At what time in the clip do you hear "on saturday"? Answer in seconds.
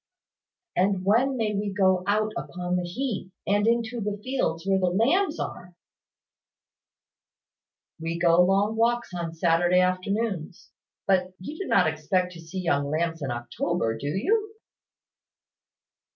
9.13-9.79